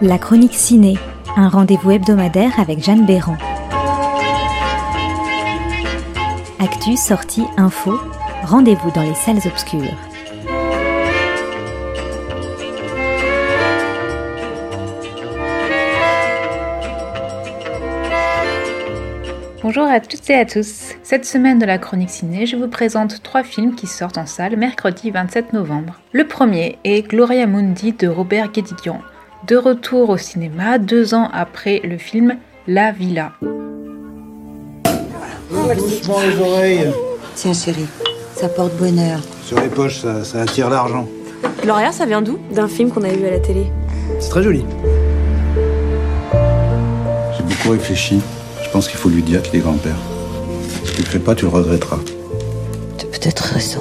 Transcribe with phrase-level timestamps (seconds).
[0.00, 0.96] La chronique ciné,
[1.36, 3.36] un rendez-vous hebdomadaire avec Jeanne Béran.
[6.60, 7.98] Actu, sortie, info,
[8.44, 9.96] rendez-vous dans les salles obscures.
[19.64, 20.94] Bonjour à toutes et à tous.
[21.02, 24.56] Cette semaine de la chronique ciné, je vous présente trois films qui sortent en salle
[24.56, 26.00] mercredi 27 novembre.
[26.12, 29.00] Le premier est Gloria Mundi de Robert Guédiguian,
[29.46, 33.32] de retour au cinéma deux ans après le film La Villa.
[35.76, 36.88] Doucement les oreilles.
[37.34, 37.86] Tiens chérie,
[38.34, 39.20] ça porte bonheur.
[39.44, 41.06] Sur les poches, ça, ça attire l'argent.
[41.62, 42.38] Gloria, ça vient d'où?
[42.50, 43.66] D'un film qu'on a vu à la télé.
[44.18, 44.64] C'est très joli.
[47.36, 48.20] J'ai beaucoup réfléchi.
[48.64, 49.96] Je pense qu'il faut lui dire qu'il est grand-père.
[50.84, 51.98] Si tu le fais pas, tu le regretteras.
[52.98, 53.80] T'as peut-être raison.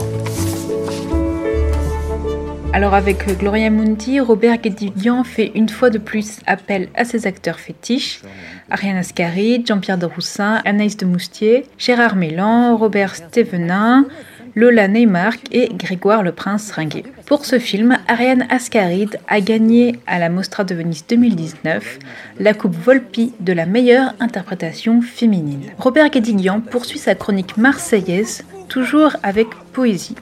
[2.74, 7.60] Alors avec Gloria Mundi, Robert Guédiguian fait une fois de plus appel à ses acteurs
[7.60, 8.22] fétiches.
[8.70, 14.06] Ariane Ascari, Jean-Pierre de Roussin, Anaïs de Moustier, Gérard Mélan, Robert Stevenin,
[14.54, 17.04] Lola Neymark et Grégoire le Prince Ringuet.
[17.26, 22.00] Pour ce film, Ariane Ascaride a gagné à la Mostra de Venise 2019
[22.40, 25.72] la Coupe Volpi de la meilleure interprétation féminine.
[25.78, 30.16] Robert Guédiguian poursuit sa chronique marseillaise, toujours avec poésie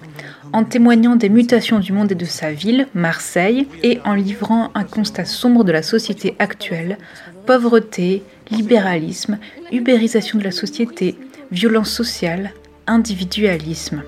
[0.53, 4.83] en témoignant des mutations du monde et de sa ville, Marseille, et en livrant un
[4.83, 6.97] constat sombre de la société actuelle,
[7.45, 9.37] pauvreté, libéralisme,
[9.71, 11.17] ubérisation de la société,
[11.51, 12.51] violence sociale,
[12.87, 14.03] individualisme.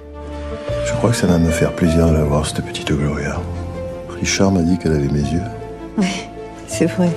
[0.86, 3.40] Je crois que ça va me faire plaisir de la voir, cette petite Gloria.
[4.20, 5.42] Richard m'a dit qu'elle avait mes yeux.
[5.98, 6.28] Oui,
[6.68, 7.10] c'est vrai.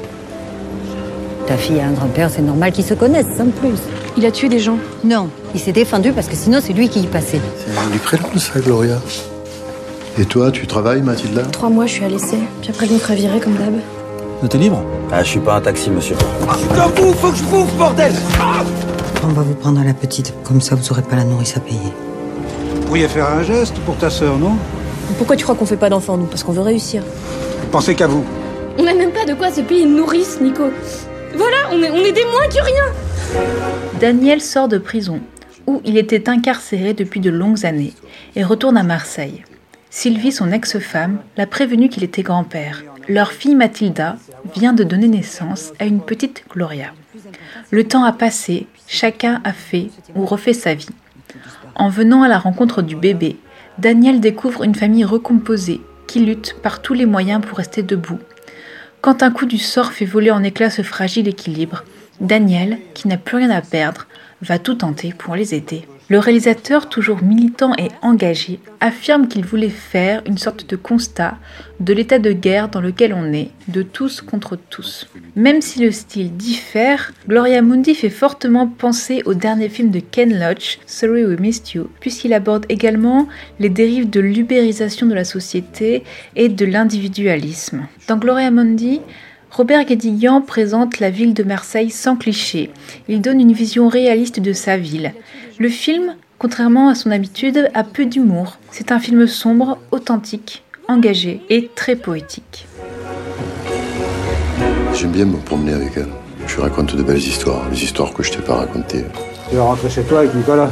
[1.46, 3.80] Ta fille a un grand-père, c'est normal qu'ils se connaissent, sans plus.
[4.16, 4.78] Il a tué des gens.
[5.04, 7.40] Non, il s'est défendu parce que sinon c'est lui qui y passait.
[7.58, 9.00] C'est du prénom, ça, Gloria.
[10.18, 11.42] Et toi, tu travailles, Mathilda?
[11.42, 12.38] Trois mois, je suis à l'essai.
[12.60, 13.74] Puis après, je me ferai virer comme d'hab.
[14.48, 14.82] T'es libre?
[15.12, 16.16] Ah, je suis pas un taxi, monsieur.
[19.22, 21.78] On va vous prendre la petite, comme ça vous aurez pas la nourrice à payer.
[22.74, 24.52] Vous pourriez faire un geste pour ta sœur, non?
[25.18, 26.26] Pourquoi tu crois qu'on fait pas d'enfants, nous?
[26.26, 27.02] Parce qu'on veut réussir.
[27.70, 28.24] Pensez qu'à vous.
[28.78, 30.64] On n'a même pas de quoi se payer une nourrice, Nico.
[31.34, 32.84] Voilà, on est, des moins que rien.
[34.00, 35.20] Daniel sort de prison,
[35.66, 37.94] où il était incarcéré depuis de longues années,
[38.36, 39.44] et retourne à Marseille.
[39.90, 42.82] Sylvie, son ex-femme, l'a prévenu qu'il était grand-père.
[43.08, 44.16] Leur fille Mathilda
[44.54, 46.92] vient de donner naissance à une petite Gloria.
[47.70, 50.88] Le temps a passé, chacun a fait ou refait sa vie.
[51.74, 53.36] En venant à la rencontre du bébé,
[53.78, 58.18] Daniel découvre une famille recomposée qui lutte par tous les moyens pour rester debout.
[59.00, 61.84] Quand un coup du sort fait voler en éclats ce fragile équilibre,
[62.20, 64.06] Daniel, qui n'a plus rien à perdre,
[64.42, 65.86] va tout tenter pour les aider.
[66.10, 71.38] Le réalisateur, toujours militant et engagé, affirme qu'il voulait faire une sorte de constat
[71.78, 75.06] de l'état de guerre dans lequel on est, de tous contre tous.
[75.36, 80.36] Même si le style diffère, Gloria Mundi fait fortement penser au dernier film de Ken
[80.36, 83.28] Loach, Sorry We Missed You, puisqu'il aborde également
[83.60, 86.02] les dérives de l'ubérisation de la société
[86.34, 87.86] et de l'individualisme.
[88.08, 89.00] Dans Gloria Mundi,
[89.50, 92.70] Robert Guédiguian présente la ville de Marseille sans cliché.
[93.08, 95.12] Il donne une vision réaliste de sa ville.
[95.58, 98.58] Le film, contrairement à son habitude, a peu d'humour.
[98.70, 102.68] C'est un film sombre, authentique, engagé et très poétique.
[104.94, 106.08] J'aime bien me promener avec elle.
[106.46, 109.04] Je lui raconte de belles histoires, les histoires que je t'ai pas racontées.
[109.50, 110.70] Tu vas rentrer chez toi avec Nicolas.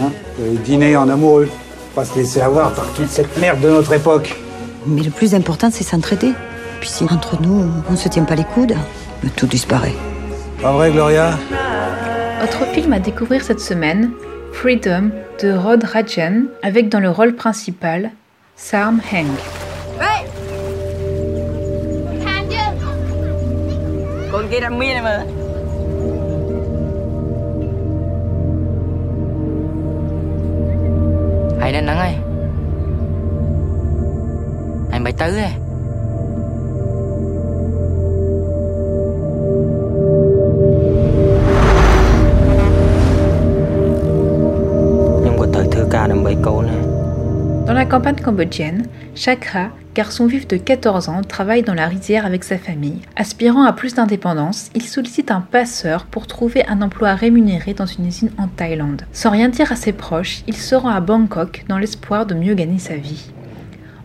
[0.00, 0.10] Hein?
[0.38, 1.48] Allez dîner en amoureux.
[1.96, 4.36] Pas se laisser avoir par toute cette merde de notre époque.
[4.86, 6.32] Mais le plus important, c'est s'entraider.
[6.84, 8.74] Puis si entre nous, on se tient pas les coudes,
[9.36, 9.94] tout disparaît.
[10.60, 11.38] Pas vrai, Gloria?
[12.42, 14.10] Autre film à découvrir cette semaine,
[14.52, 15.08] Freedom
[15.42, 18.10] de Rod Rajan, avec dans le rôle principal
[18.54, 19.32] Sam Heng.
[24.50, 25.43] Kia
[46.14, 52.44] Dans la campagne cambodgienne, Chakra, garçon vif de 14 ans, travaille dans la rizière avec
[52.44, 53.00] sa famille.
[53.16, 58.06] Aspirant à plus d'indépendance, il sollicite un passeur pour trouver un emploi rémunéré dans une
[58.06, 59.02] usine en Thaïlande.
[59.12, 62.54] Sans rien dire à ses proches, il se rend à Bangkok dans l'espoir de mieux
[62.54, 63.32] gagner sa vie.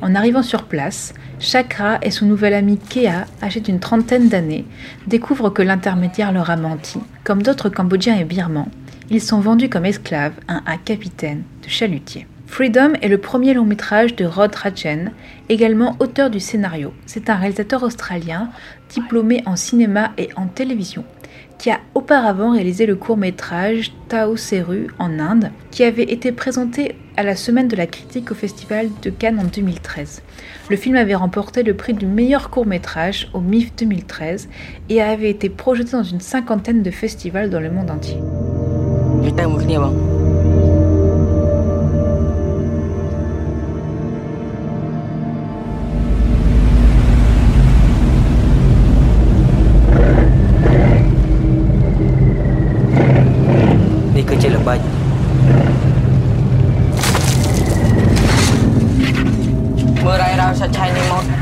[0.01, 4.65] En arrivant sur place, Chakra et son nouvel ami Kea, âgé d'une trentaine d'années,
[5.07, 6.99] découvrent que l'intermédiaire leur a menti.
[7.23, 8.69] Comme d'autres Cambodgiens et Birmans,
[9.09, 12.27] ils sont vendus comme esclaves à capitaine de chalutier.
[12.45, 15.11] Freedom est le premier long métrage de Rod Rajen,
[15.49, 16.93] également auteur du scénario.
[17.05, 18.49] C'est un réalisateur australien
[18.89, 21.05] diplômé en cinéma et en télévision
[21.59, 26.95] qui a auparavant réalisé le court métrage Tao Seru en Inde, qui avait été présenté
[27.17, 30.23] à la semaine de la critique au Festival de Cannes en 2013.
[30.69, 34.47] Le film avait remporté le prix du meilleur court métrage au MIF 2013
[34.87, 38.17] et avait été projeté dans une cinquantaine de festivals dans le monde entier.
[39.23, 39.93] វាទៅមួយគ្នាបង
[54.15, 54.79] នេះគឺជាល្បិច
[60.05, 61.38] មើលរ៉ៃរ៉ៅសាច់ឆៃនេះមក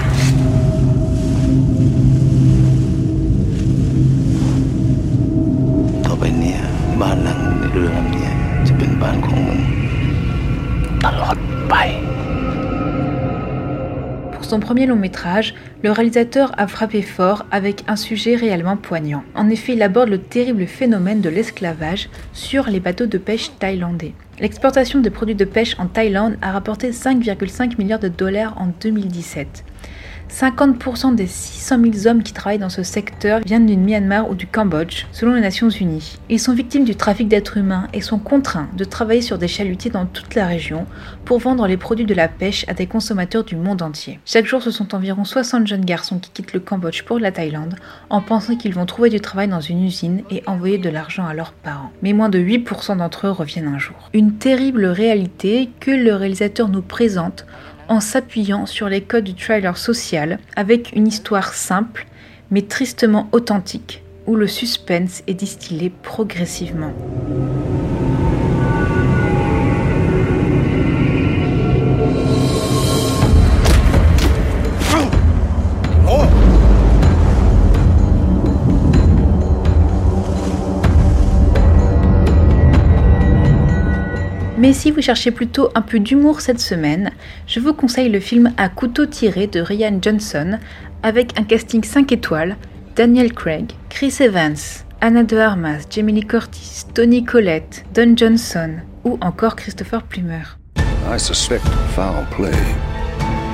[14.48, 15.54] son premier long métrage,
[15.84, 19.24] le réalisateur a frappé fort avec un sujet réellement poignant.
[19.36, 24.14] En effet, il aborde le terrible phénomène de l'esclavage sur les bateaux de pêche thaïlandais.
[24.40, 29.66] L'exportation de produits de pêche en Thaïlande a rapporté 5,5 milliards de dollars en 2017.
[30.30, 34.48] 50% des 600 000 hommes qui travaillent dans ce secteur viennent du Myanmar ou du
[34.48, 36.18] Cambodge, selon les Nations Unies.
[36.30, 39.92] Ils sont victimes du trafic d'êtres humains et sont contraints de travailler sur des chalutiers
[39.92, 40.86] dans toute la région
[41.26, 44.20] pour vendre les produits de la pêche à des consommateurs du monde entier.
[44.26, 47.76] Chaque jour, ce sont environ 60 jeunes garçons qui quittent le Cambodge pour la Thaïlande
[48.10, 51.34] en pensant qu'ils vont trouver du travail dans une usine et envoyer de l'argent à
[51.34, 51.92] leurs parents.
[52.02, 54.10] Mais moins de 8% d'entre eux reviennent un jour.
[54.14, 57.46] Une terrible réalité que le réalisateur nous présente
[57.90, 62.08] en s'appuyant sur les codes du trailer social avec une histoire simple
[62.52, 66.94] mais tristement authentique où le suspense est distillé progressivement.
[84.68, 87.12] Mais si vous cherchez plutôt un peu d'humour cette semaine,
[87.48, 90.60] je vous conseille le film À couteau tiré de Ryan Johnson
[91.04, 92.58] avec un casting 5 étoiles,
[92.94, 94.58] Daniel Craig, Chris Evans,
[95.00, 100.44] Anna de Armas, Jamie Lee Curtis, Tony Collette, Don Johnson ou encore Christopher Plummer.
[101.10, 101.64] I suspect
[101.96, 102.52] foul play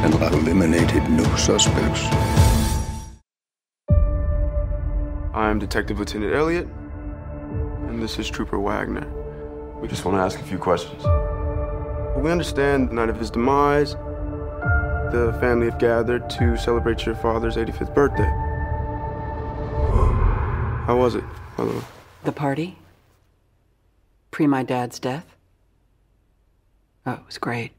[0.04, 2.10] and I've eliminated no suspects.
[5.36, 6.68] I'm Detective Lieutenant Elliot,
[7.88, 9.06] and this is Trooper Wagner.
[9.84, 11.04] We just want to ask a few questions.
[12.16, 13.96] We understand the night of his demise,
[15.12, 18.32] the family have gathered to celebrate your father's 85th birthday.
[20.88, 21.24] How was it,
[21.58, 21.82] by the way?
[22.24, 22.78] The party?
[24.32, 25.36] Pre my dad's death?
[27.06, 27.74] Oh, it was great.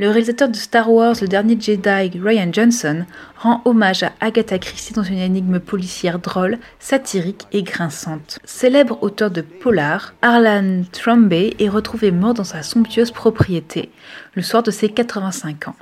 [0.00, 3.04] Le réalisateur de Star Wars Le Dernier Jedi, Ryan Johnson,
[3.36, 8.38] rend hommage à Agatha Christie dans une énigme policière drôle, satirique et grinçante.
[8.44, 13.90] Célèbre auteur de Polar, Arlan Trombey est retrouvé mort dans sa somptueuse propriété,
[14.32, 15.76] le soir de ses 85 ans.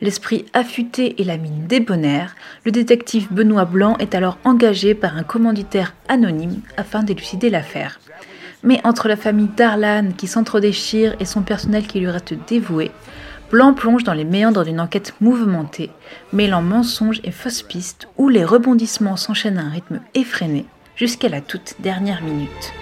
[0.00, 5.24] L'esprit affûté et la mine débonnaire, le détective Benoît Blanc est alors engagé par un
[5.24, 7.98] commanditaire anonyme afin d'élucider l'affaire.
[8.62, 12.92] Mais entre la famille d'Arlan qui s'entre-déchire et son personnel qui lui reste dévoué,
[13.50, 15.90] Blanc plonge dans les méandres d'une enquête mouvementée,
[16.34, 21.40] mêlant mensonges et fausses pistes où les rebondissements s'enchaînent à un rythme effréné jusqu'à la
[21.40, 22.72] toute dernière minute.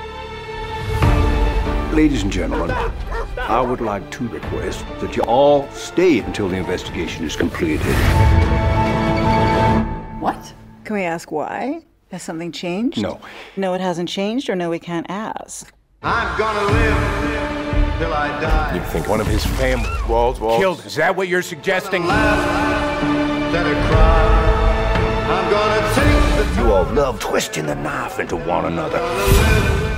[1.94, 2.74] Ladies and gentlemen,
[3.48, 7.94] I would like to request that you all stay until the investigation is completed.
[10.20, 10.52] What?
[10.84, 11.84] Can we ask why?
[12.10, 13.00] Has something changed?
[13.00, 13.20] No.
[13.56, 15.72] No, it hasn't changed, or no, we can't ask.
[16.02, 17.55] I'm gonna live
[17.98, 18.74] till I die.
[18.74, 20.58] You think one of his family Walls, walls.
[20.60, 20.84] killed?
[20.86, 22.02] Is that what you're suggesting?
[22.06, 24.26] Then I cry.
[25.34, 29.00] I'm gonna take the You all love twisting the knife into one another.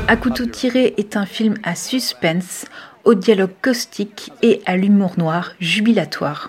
[0.09, 2.65] À couteau tiré est un film à suspense,
[3.05, 6.49] au dialogue caustique et à l'humour noir jubilatoire.